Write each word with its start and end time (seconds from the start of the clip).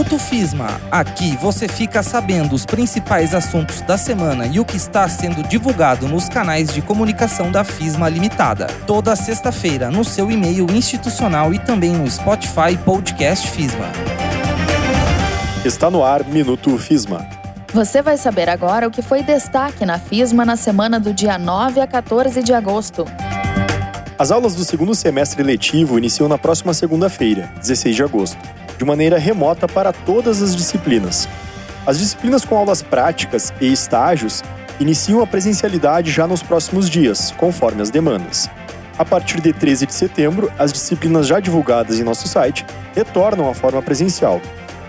Minuto 0.00 0.18
FISMA. 0.18 0.80
Aqui 0.90 1.36
você 1.36 1.68
fica 1.68 2.02
sabendo 2.02 2.54
os 2.54 2.64
principais 2.64 3.34
assuntos 3.34 3.82
da 3.82 3.98
semana 3.98 4.46
e 4.46 4.58
o 4.58 4.64
que 4.64 4.78
está 4.78 5.06
sendo 5.06 5.46
divulgado 5.46 6.08
nos 6.08 6.26
canais 6.26 6.72
de 6.72 6.80
comunicação 6.80 7.52
da 7.52 7.64
FISMA 7.64 8.08
Limitada. 8.08 8.66
Toda 8.86 9.14
sexta-feira 9.14 9.90
no 9.90 10.02
seu 10.02 10.30
e-mail 10.30 10.66
institucional 10.70 11.52
e 11.52 11.58
também 11.58 11.92
no 11.92 12.10
Spotify 12.10 12.78
Podcast 12.82 13.46
FISMA. 13.48 13.90
Está 15.66 15.90
no 15.90 16.02
ar 16.02 16.24
Minuto 16.24 16.78
FISMA. 16.78 17.28
Você 17.74 18.00
vai 18.00 18.16
saber 18.16 18.48
agora 18.48 18.88
o 18.88 18.90
que 18.90 19.02
foi 19.02 19.22
destaque 19.22 19.84
na 19.84 19.98
FISMA 19.98 20.46
na 20.46 20.56
semana 20.56 20.98
do 20.98 21.12
dia 21.12 21.36
9 21.36 21.78
a 21.78 21.86
14 21.86 22.42
de 22.42 22.54
agosto. 22.54 23.04
As 24.18 24.30
aulas 24.30 24.54
do 24.54 24.64
segundo 24.64 24.94
semestre 24.94 25.42
letivo 25.42 25.98
iniciam 25.98 26.26
na 26.26 26.38
próxima 26.38 26.72
segunda-feira, 26.72 27.52
16 27.60 27.96
de 27.96 28.02
agosto 28.02 28.59
de 28.80 28.84
maneira 28.86 29.18
remota 29.18 29.68
para 29.68 29.92
todas 29.92 30.40
as 30.40 30.56
disciplinas. 30.56 31.28
As 31.86 31.98
disciplinas 31.98 32.46
com 32.46 32.56
aulas 32.56 32.80
práticas 32.80 33.52
e 33.60 33.70
estágios 33.70 34.42
iniciam 34.80 35.20
a 35.20 35.26
presencialidade 35.26 36.10
já 36.10 36.26
nos 36.26 36.42
próximos 36.42 36.88
dias, 36.88 37.30
conforme 37.36 37.82
as 37.82 37.90
demandas. 37.90 38.48
A 38.96 39.04
partir 39.04 39.38
de 39.42 39.52
13 39.52 39.84
de 39.84 39.92
setembro, 39.92 40.50
as 40.58 40.72
disciplinas 40.72 41.26
já 41.26 41.40
divulgadas 41.40 42.00
em 42.00 42.04
nosso 42.04 42.26
site 42.26 42.64
retornam 42.94 43.50
à 43.50 43.54
forma 43.54 43.82
presencial. 43.82 44.40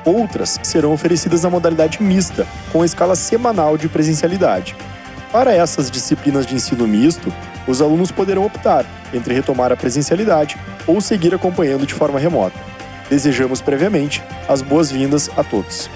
Outras 0.06 0.58
serão 0.64 0.94
oferecidas 0.94 1.44
na 1.44 1.50
modalidade 1.50 2.02
mista, 2.02 2.48
com 2.72 2.84
a 2.84 2.86
escala 2.86 3.18
semanal 3.18 3.78
de 3.78 3.90
presencialidade. 3.90 4.74
Para 5.34 5.54
essas 5.54 5.92
disciplinas 5.92 6.46
de 6.46 6.56
ensino 6.56 6.88
misto, 6.88 7.30
os 7.68 7.82
alunos 7.82 8.10
poderão 8.10 8.46
optar 8.46 8.86
entre 9.14 9.34
retomar 9.34 9.70
a 9.70 9.76
presencialidade 9.76 10.58
ou 10.88 11.02
seguir 11.02 11.36
acompanhando 11.36 11.86
de 11.86 11.94
forma 11.94 12.18
remota. 12.18 12.71
Desejamos 13.12 13.60
previamente 13.60 14.24
as 14.48 14.62
boas-vindas 14.62 15.30
a 15.36 15.44
todos. 15.44 15.90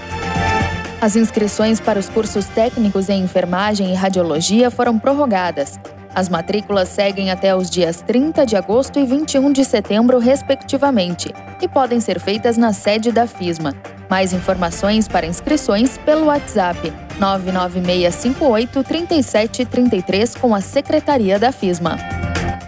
As 1.00 1.16
inscrições 1.16 1.80
para 1.80 1.98
os 1.98 2.10
cursos 2.10 2.44
técnicos 2.44 3.08
em 3.08 3.22
enfermagem 3.22 3.90
e 3.90 3.94
radiologia 3.94 4.70
foram 4.70 4.98
prorrogadas. 4.98 5.80
As 6.14 6.28
matrículas 6.28 6.90
seguem 6.90 7.30
até 7.30 7.56
os 7.56 7.70
dias 7.70 8.02
30 8.02 8.44
de 8.44 8.54
agosto 8.54 8.98
e 8.98 9.06
21 9.06 9.50
de 9.50 9.64
setembro, 9.64 10.18
respectivamente, 10.18 11.34
e 11.62 11.66
podem 11.66 12.00
ser 12.00 12.20
feitas 12.20 12.58
na 12.58 12.74
sede 12.74 13.10
da 13.10 13.26
FISMA. 13.26 13.74
Mais 14.10 14.34
informações 14.34 15.08
para 15.08 15.24
inscrições 15.24 15.96
pelo 15.96 16.26
WhatsApp 16.26 16.92
99658 17.18 18.84
3733 18.84 20.34
com 20.34 20.54
a 20.54 20.60
Secretaria 20.60 21.38
da 21.38 21.50
FISMA. 21.50 21.96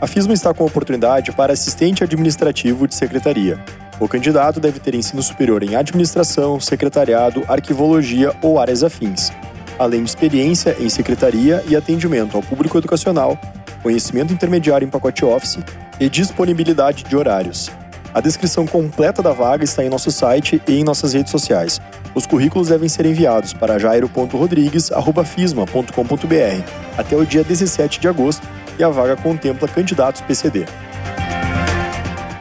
A 0.01 0.07
FISMA 0.07 0.33
está 0.33 0.55
com 0.55 0.65
oportunidade 0.65 1.33
para 1.33 1.53
assistente 1.53 2.03
administrativo 2.03 2.89
de 2.89 2.95
secretaria. 2.95 3.63
O 4.01 4.07
candidato 4.07 4.61
deve 4.61 4.79
ter 4.79 4.95
ensino 4.95 5.23
superior 5.23 5.63
em 5.63 5.75
administração, 5.75 6.61
secretariado, 6.61 7.43
arquivologia 7.49 8.33
ou 8.41 8.61
áreas 8.61 8.85
afins, 8.85 9.33
além 9.79 10.05
de 10.05 10.11
experiência 10.11 10.77
em 10.79 10.89
secretaria 10.89 11.65
e 11.69 11.75
atendimento 11.75 12.37
ao 12.37 12.43
público 12.43 12.79
educacional, 12.79 13.37
conhecimento 13.83 14.33
intermediário 14.33 14.87
em 14.87 14.91
pacote 14.91 15.25
Office 15.25 15.59
e 15.99 16.09
disponibilidade 16.09 17.03
de 17.05 17.17
horários. 17.17 17.71
A 18.15 18.21
descrição 18.21 18.67
completa 18.67 19.23
da 19.23 19.33
vaga 19.33 19.65
está 19.65 19.85
em 19.85 19.89
nosso 19.89 20.11
site 20.11 20.61
e 20.67 20.81
em 20.81 20.85
nossas 20.85 21.13
redes 21.13 21.31
sociais. 21.31 21.79
Os 22.15 22.27
currículos 22.27 22.69
devem 22.69 22.89
ser 22.89 23.05
enviados 23.05 23.53
para 23.53 23.79
jairo.rodrigues.fisma.com.br 23.79 26.71
até 26.97 27.17
o 27.17 27.27
dia 27.27 27.45
17 27.45 28.01
de 28.01 28.09
agosto 28.09 28.49
e 28.79 28.85
a 28.85 28.89
vaga 28.89 29.15
contempla 29.17 29.69
candidatos 29.69 30.23
PCD. 30.23 30.65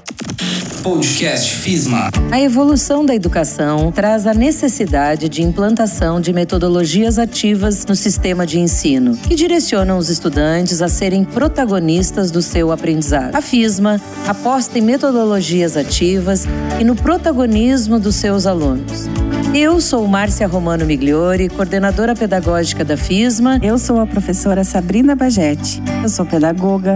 Podcast 0.83 1.55
FISMA. 1.55 2.11
A 2.33 2.41
evolução 2.41 3.07
da 3.07 3.15
educação 3.15 3.93
traz 3.93 4.27
a 4.27 4.35
necessidade 4.35 5.29
de 5.29 5.41
implantação 5.41 6.21
de 6.21 6.33
metodologias 6.33 7.21
ativas 7.21 7.87
no 7.87 7.95
sistema 7.95 8.45
de 8.45 8.59
ensino, 8.59 9.17
que 9.17 9.37
direcionam 9.37 9.97
os 9.97 10.09
estudantes 10.09 10.83
a 10.83 10.89
serem 10.89 11.25
protagonistas 11.25 12.33
do 12.33 12.43
seu 12.43 12.73
aprendizado. 12.73 13.33
A 13.37 13.41
FISMA 13.41 14.01
aposta 14.27 14.77
em 14.77 14.83
metodologias 14.83 15.77
ativas 15.77 16.47
e 16.81 16.85
no 16.85 16.97
protagonismo 16.97 18.01
dos 18.01 18.17
seus 18.17 18.45
alunos. 18.45 19.09
Eu 19.55 19.83
sou 19.83 20.07
Márcia 20.09 20.47
Romano 20.47 20.87
Migliori, 20.87 21.51
coordenadora 21.51 22.15
pedagógica 22.15 22.83
da 22.83 22.97
FISMA. 22.97 23.61
Eu 23.63 23.77
sou 23.77 24.01
a 24.01 24.07
professora 24.07 24.65
Sabrina 24.65 25.15
Bajetti. 25.15 25.83
Eu 26.03 26.09
sou 26.09 26.25
pedagoga, 26.25 26.95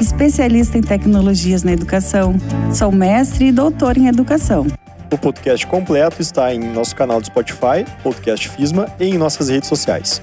especialista 0.00 0.78
em 0.78 0.82
tecnologias 0.82 1.64
na 1.64 1.72
educação. 1.72 2.36
Sou 2.72 2.92
mestre 2.92 3.46
e 3.46 3.52
doutor 3.52 3.96
em 3.96 4.06
educação. 4.06 4.68
O 5.12 5.18
podcast 5.18 5.66
completo 5.66 6.22
está 6.22 6.54
em 6.54 6.60
nosso 6.60 6.94
canal 6.94 7.20
do 7.20 7.26
Spotify, 7.26 7.84
Podcast 8.04 8.50
FISMA, 8.50 8.86
e 9.00 9.06
em 9.06 9.18
nossas 9.18 9.48
redes 9.48 9.68
sociais. 9.68 10.22